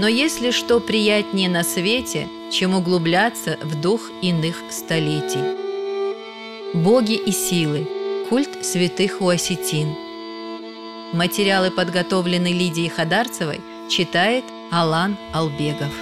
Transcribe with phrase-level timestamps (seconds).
[0.00, 5.58] Но есть ли что приятнее на свете, чем углубляться в дух иных столетий?
[6.72, 7.86] Боги и силы.
[8.30, 9.94] Культ святых у осетин.
[11.12, 15.92] Материалы подготовлены Лидией Хадарцевой, читает Алан Албегов.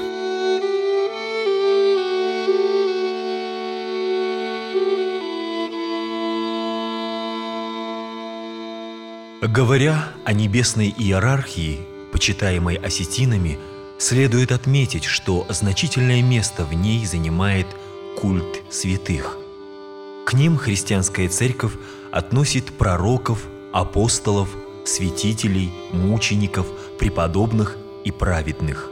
[9.42, 11.80] Говоря о небесной иерархии,
[12.12, 13.59] почитаемой осетинами,
[13.98, 17.66] следует отметить, что значительное место в ней занимает
[18.16, 19.37] культ святых.
[20.27, 21.73] К ним христианская церковь
[22.11, 24.48] относит пророков, апостолов,
[24.84, 26.66] святителей, мучеников,
[26.98, 28.91] преподобных и праведных.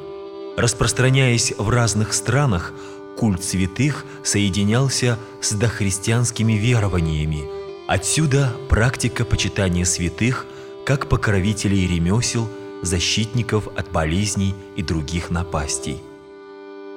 [0.57, 2.73] Распространяясь в разных странах,
[3.17, 7.45] культ святых соединялся с дохристианскими верованиями–
[7.87, 10.45] Отсюда практика почитания святых
[10.85, 12.49] как покровителей ремесел,
[12.83, 16.01] защитников от болезней и других напастей.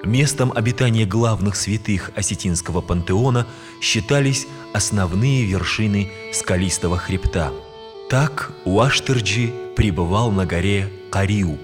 [0.04, 3.46] Местом обитания главных святых осетинского пантеона
[3.82, 7.52] считались основные вершины скалистого хребта.
[8.10, 11.58] Так Уаштерджи пребывал на горе Кариу,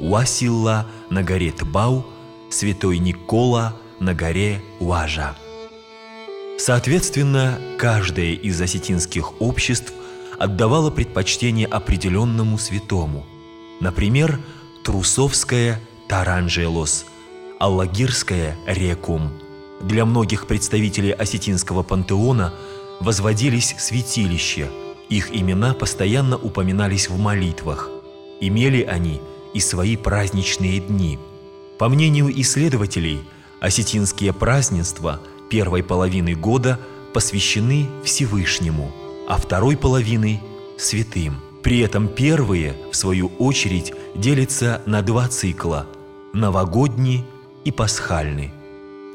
[0.00, 2.04] Уасилла на горе Тбау,
[2.50, 5.36] святой Никола на горе Уажа.
[6.58, 9.92] Соответственно, каждое из осетинских обществ
[10.38, 13.24] отдавало предпочтение определенному святому.
[13.80, 14.40] Например,
[14.84, 17.06] Трусовская– Таранжелос,
[17.58, 19.32] Аллагирская– Рекум.
[19.80, 22.54] Для многих представителей осетинского пантеона
[23.00, 24.68] возводились святилища,
[25.08, 27.90] их имена постоянно упоминались в молитвах.
[28.40, 29.20] Имели они
[29.54, 31.18] и свои праздничные дни.
[31.78, 33.20] По мнению исследователей,
[33.60, 36.78] осетинские празднества– первой половины года
[37.12, 38.92] посвящены Всевышнему,
[39.28, 40.42] а второй половины–
[40.78, 41.45] святым.
[41.66, 45.88] При этом первые, в свою очередь, делятся на два цикла–
[46.32, 47.24] новогодний
[47.64, 48.52] и пасхальный.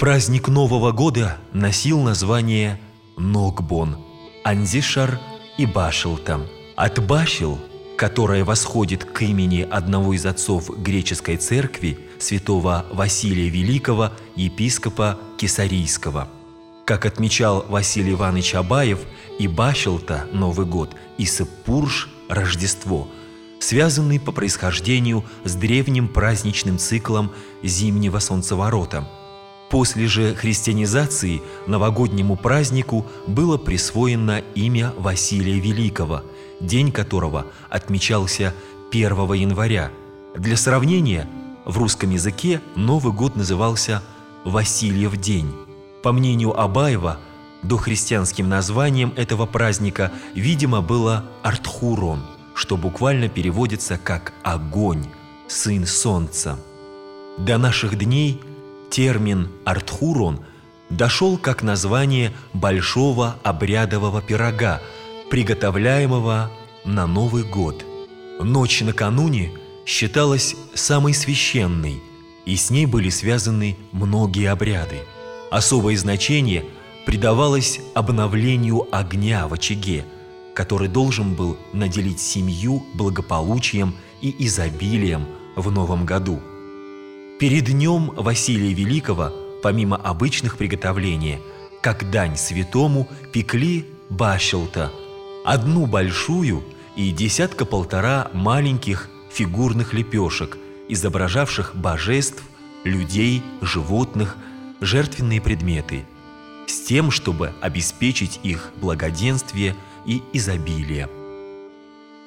[0.01, 2.77] Праздник Нового года носил название
[3.15, 3.95] Ногбон,
[4.43, 5.17] Анзишар
[5.57, 6.45] и Башилтам.
[6.75, 7.57] От Башил,
[7.97, 16.27] которая восходит к имени одного из отцов греческой церкви, святого Василия Великого, епископа Кесарийского.
[16.85, 18.99] Как отмечал Василий Иванович Абаев,
[19.39, 23.09] и Башелта– Новый год, и Сыпурж– Рождество,
[23.59, 27.29] связанный по происхождению с древним праздничным циклом
[27.61, 29.05] зимнего солнцеворота.
[29.69, 36.23] После же христианизации новогоднему празднику было присвоено имя Василия Великого,
[36.61, 38.53] день которого отмечался
[38.91, 39.91] 1 января.
[40.33, 41.27] Для сравнения,
[41.65, 44.01] в русском языке Новый год назывался
[44.45, 45.53] Васильев день.
[46.01, 47.19] По мнению Абаева,
[47.63, 52.23] дохристианским названием этого праздника, видимо, было Артхурон,
[52.55, 55.05] что буквально переводится как «огонь»,
[55.47, 56.59] «сын солнца».
[57.37, 58.41] До наших дней
[58.89, 60.41] термин «Артхурон»
[60.89, 64.81] дошел как название большого обрядового пирога,
[65.29, 66.51] приготовляемого
[66.83, 67.85] на Новый год.
[68.39, 69.51] Ночь накануне
[69.85, 72.01] считалась самой священной,
[72.45, 74.99] и с ней были связаны многие обряды.
[75.51, 76.65] Особое значение
[77.05, 80.05] придавалось обновлению огня в очаге,
[80.53, 85.25] который должен был наделить семью благополучием и изобилием
[85.55, 86.39] в новом году.
[87.39, 89.31] Перед днем Василия Великого,
[89.63, 91.39] помимо обычных приготовлений,
[91.81, 94.91] как дань святому, пекли башелта,
[95.43, 96.63] одну большую
[96.95, 100.57] и десятка-полтора маленьких фигурных лепешек,
[100.87, 102.43] изображавших божеств,
[102.83, 104.37] людей, животных–
[104.81, 106.05] жертвенные предметы
[106.91, 111.07] тем, чтобы обеспечить их благоденствие и изобилие.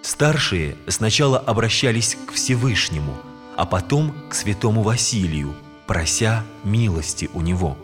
[0.01, 3.15] Старшие сначала обращались к Всевышнему,
[3.59, 5.53] а потом к святому Василию,
[5.87, 7.77] прося милости у него.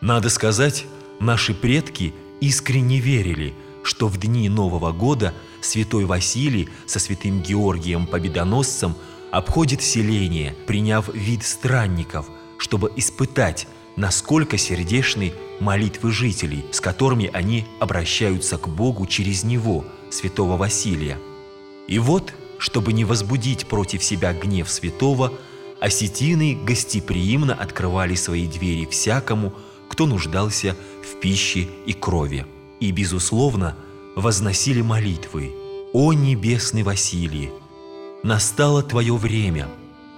[0.00, 0.86] Надо сказать,
[1.20, 3.54] наши предки искренне верили,
[3.84, 8.96] что в дни Нового года святой Василий со святым Георгием Победоносцем
[9.30, 12.26] обходит селение, приняв вид странников,
[12.58, 13.68] чтобы испытать,
[13.98, 21.18] насколько сердечны молитвы жителей, с которыми они обращаются к Богу через него, святого Василия.
[21.88, 25.32] И вот, чтобы не возбудить против себя гнев святого,
[25.80, 29.52] осетины гостеприимно открывали свои двери всякому,
[29.88, 32.46] кто нуждался в пище и крови.
[32.78, 33.76] И, безусловно,
[34.14, 35.52] возносили молитвы
[35.92, 37.50] «О небесный Василий!
[38.22, 39.66] Настало твое время,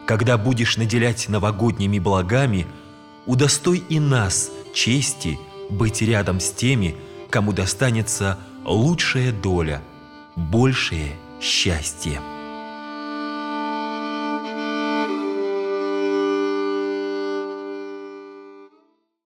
[0.06, 2.67] когда будешь наделять новогодними благами–
[3.26, 5.38] удостой и нас чести
[5.69, 6.96] быть рядом с теми,
[7.31, 9.82] кому достанется лучшая доля,
[10.37, 12.20] большее счастье.